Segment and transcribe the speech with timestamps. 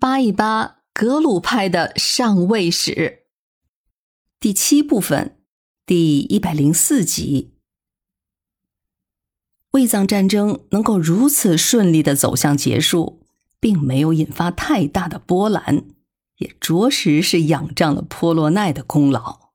[0.00, 3.24] 扒一扒格鲁派的上位史，
[4.38, 5.40] 第七部分，
[5.84, 7.56] 第一百零四集。
[9.72, 13.26] 卫藏战争能够如此顺利的走向结束，
[13.58, 15.86] 并没有引发太大的波澜，
[16.36, 19.50] 也着实是仰仗了波罗奈的功劳。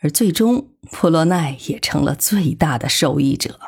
[0.00, 3.58] 而最终，波罗奈也成了最大的受益者。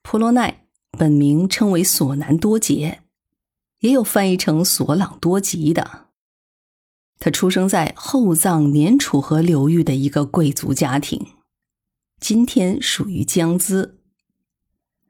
[0.00, 3.02] 波罗奈本名称为索南多杰，
[3.86, 6.08] 也有翻译成索朗多吉的。
[7.18, 11.34] 他出生在后藏年楚河流域的一个贵族家庭，
[12.20, 13.92] 今天属于江孜。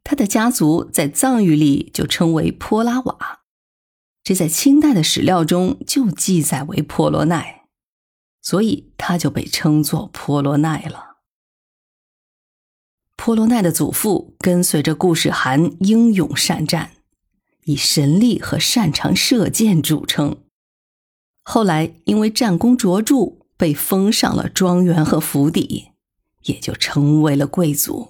[0.04, 3.40] 他的家族在藏语里就称为泼拉瓦，
[4.22, 7.66] 这在清代的史料中就记载为波罗奈。
[8.42, 11.16] 所以他就被称作波罗奈了。
[13.16, 16.92] 波罗奈的祖父跟随着固始汗英勇善战，
[17.66, 20.38] 以神力和擅长射箭著称。
[21.44, 25.92] 后来因为战功卓著，被封上了庄园和府邸，
[26.46, 28.08] 也就成为了贵族。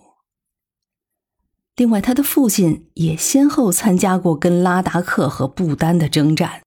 [1.75, 6.63] 另外，他的父亲也先后参加过跟拉达克和不丹的征战，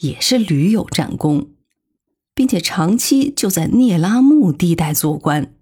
[0.00, 1.50] 也是屡有战功。
[2.34, 5.56] 并且长期就在聂拉木地带做官，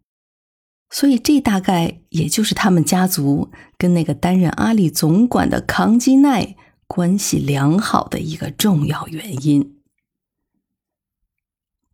[0.91, 6.55] 所以这大概也就是他们家族跟那个担任阿里总管的康基奈
[6.87, 9.81] 关系良好的一个重要原因。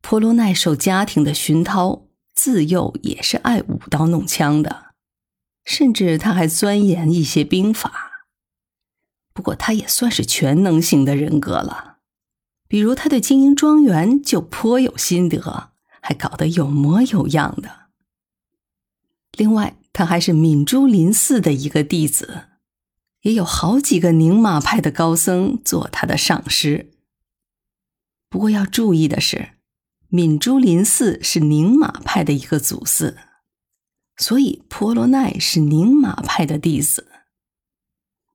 [0.01, 4.95] 婆罗奈受家庭的熏陶，自幼也是爱舞刀弄枪的，
[5.65, 8.27] 甚至他还钻研一些兵法。
[9.33, 11.99] 不过他也算是全能型的人格了。
[12.69, 17.83] 比如，他对经营庄园就颇有心得，还搞得有模有样的。
[19.33, 22.49] 另外，他还是敏珠林寺的一个弟子，
[23.23, 26.92] 也有好几个宁玛派的高僧做他的上师。
[28.28, 29.51] 不过要注意的是，
[30.09, 33.17] 敏珠林寺是宁玛派的一个祖寺，
[34.16, 37.09] 所以婆罗奈是宁玛派的弟子。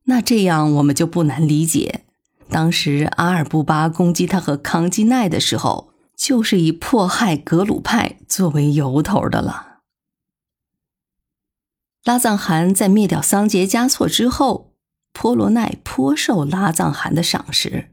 [0.06, 2.06] 那这样我们就不难理解。
[2.50, 9.80] 当时阿尔布巴攻击他和康基奈的时候，就是以迫害格鲁派作为由头的了。
[12.06, 14.67] 拉藏汗在灭掉桑杰嘉措之后，
[15.20, 17.90] 波罗奈颇受拉藏汗的赏识。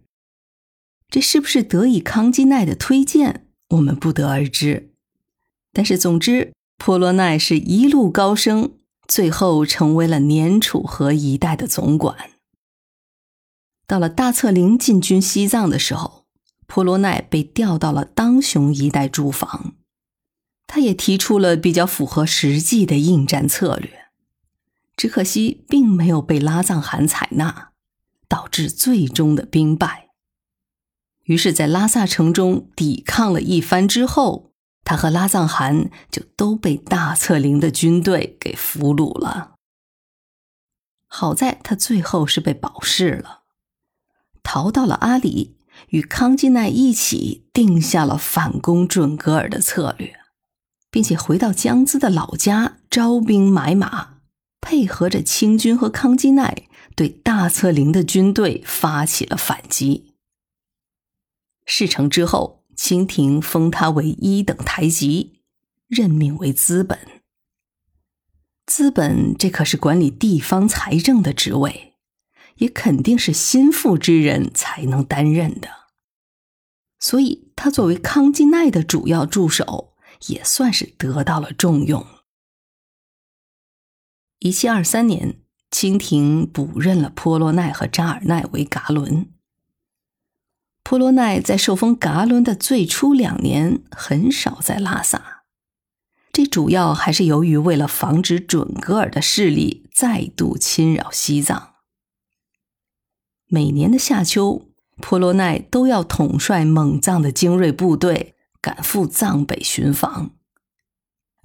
[1.08, 4.90] 这是不是得以康基奈的推荐，我们不得而知。
[5.72, 8.72] 但是总之，波罗奈是一路高升，
[9.08, 12.14] 最后成为了年楚河一带的总管。
[13.86, 16.26] 到了大策林进军西藏的时候，
[16.66, 19.72] 波罗奈被调到了当雄一带驻防。
[20.66, 24.03] 他也提出了比较符合实际的应战策略，
[24.96, 27.70] 只可惜并没有被拉藏汗采纳，
[28.28, 30.10] 导致最终的兵败。
[31.24, 34.52] 于是，在拉萨城中抵抗了一番之后，
[34.84, 39.52] 他和拉藏汗就都被大策林的军队给俘虏了。
[41.06, 43.44] 好在他最后是被保释了。
[44.42, 45.56] 逃到了阿里，
[45.88, 50.14] 与康基奈一起定下了反攻准噶尔的策略，
[50.90, 54.13] 并且回到江孜的老家招兵买马，
[54.64, 56.66] 配合着清军和康基奈
[56.96, 60.14] 对大策林的军队发起了反击。
[61.66, 65.42] 事成之后，清廷封他为一等台级，
[65.86, 66.98] 任命为资本。
[68.64, 71.90] 资本这可是管理地方财政的职位。
[72.58, 75.68] 也肯定是心腹之人才能担任的，
[77.00, 79.96] 所以他作为康基奈的主要助手，
[80.28, 82.06] 也算是得到了重用。
[84.44, 85.38] 一七二三年，
[85.70, 89.30] 清廷补任了波罗奈和扎尔奈为噶伦。
[90.82, 95.44] 波罗奈在受封噶伦的最初两年，很少在拉萨，
[96.30, 101.76] 这主要还是由于为了防止准噶尔的势力再度侵扰西藏。
[103.46, 104.68] 每年的夏秋，
[104.98, 110.32] 波罗奈都要统帅蒙藏的精锐部队赶赴藏北巡防，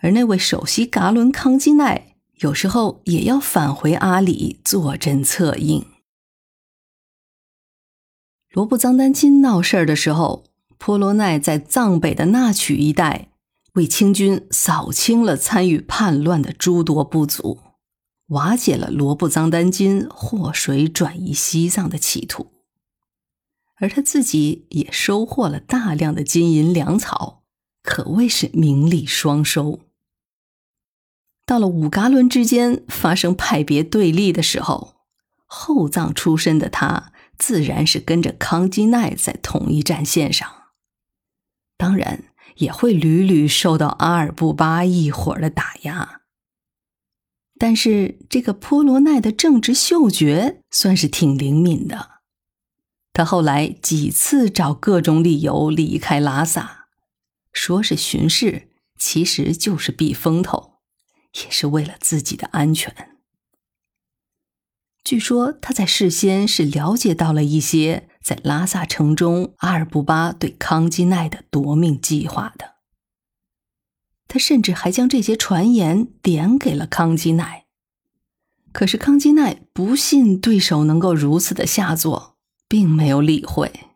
[0.01, 2.08] 而那位首席噶伦康基奈
[2.39, 5.85] 有时候也要返回阿里坐镇策应。
[8.51, 10.45] 罗布藏丹津闹事儿的时候，
[10.77, 13.29] 婆罗奈在藏北的那曲一带
[13.73, 17.59] 为清军扫清了参与叛乱的诸多部族。
[18.27, 22.51] 瓦解了罗布藏丹津祸水转移西藏的企图，
[23.77, 27.43] 而他自己也收获了大量的金银粮草，
[27.81, 29.79] 可谓是名利双收。
[31.49, 34.97] 到了五噶伦之间发生派别对立的时候，
[35.47, 40.47] 后藏出身的他自然是跟着康基奈在同一战线上，
[41.75, 42.25] 当然
[42.57, 46.21] 也会屡屡受到阿尔布巴一伙的打压。
[47.57, 52.19] 但是这个波罗奈的政治嗅觉算是挺灵敏的，
[53.11, 56.85] 他后来几次找各种理由离开拉萨，
[57.51, 58.69] 说是巡视，
[58.99, 60.68] 其实就是避风头，
[61.33, 63.17] 也是为了自己的安全。
[65.03, 72.75] 据说他在事先是了解到了一些在拉萨城中阿尔布巴对康基奈的夺命计划的。
[74.27, 77.65] 他甚至还将这些传言点给了康基奈。
[78.71, 82.37] 可是康基奈不信对手能够如此的下作，
[82.67, 83.87] 并没有理会。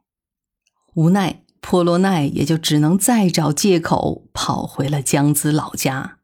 [0.95, 6.17] 无奈波罗奈也就只能再找借口跑回了江孜老家，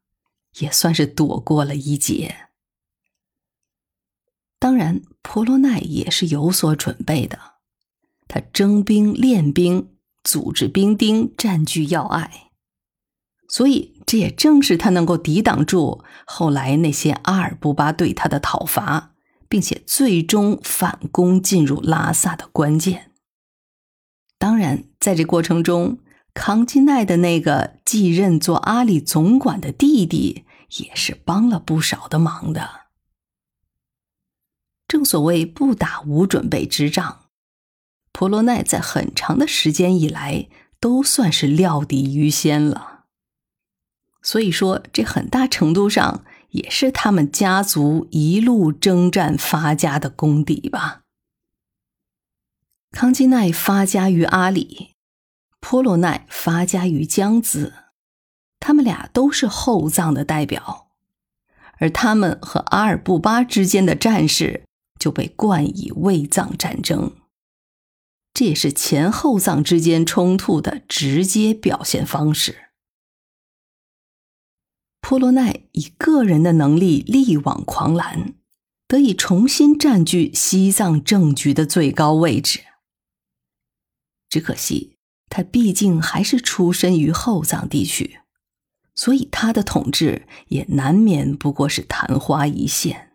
[0.57, 2.49] 也算是躲过了一劫。
[4.57, 7.39] 当然，婆罗奈也是有所准备的。
[8.27, 12.51] 他征兵练兵，组织兵丁占据要隘，
[13.47, 19.15] 所以这也正是他能够抵挡住后来那些阿尔布巴对他的讨伐，
[19.47, 23.11] 并且最终反攻进入拉萨的关键。
[24.37, 25.99] 当然，在这过程中，
[26.33, 30.45] 康基奈的那个继任做阿里总管的弟弟
[30.77, 32.87] 也是帮了不少的忙的。
[34.87, 37.25] 正所谓不打无准备之仗，
[38.11, 40.47] 婆罗奈在很长的时间以来
[40.79, 43.05] 都算是料敌于先了。
[44.21, 51.01] 所以说，这很大程度上也是他们家族一路征战发家的功底吧。
[52.91, 54.88] 康基奈发家于阿里，
[55.59, 57.73] 波罗奈发家于江孜，
[58.59, 60.91] 他们俩都是后藏的代表，
[61.77, 64.63] 而他们和阿尔布巴之间的战事。
[64.99, 67.13] 就被冠以卫藏战争，
[68.33, 72.71] 这也是前后藏之间冲突的直接表现方式。
[74.99, 78.33] 波罗奈以个人的能力力挽狂澜，
[78.89, 82.59] 得以重新占据西藏政局的最高位置。
[84.27, 84.97] 只可惜
[85.29, 88.19] 他毕竟还是出身于后藏地区，
[88.95, 93.11] 所以他的统治也难免不过是昙花一现。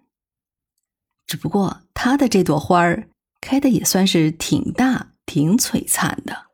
[1.26, 3.08] 只不过他的这朵花儿
[3.40, 6.46] 开的也算是挺大、挺璀璨的。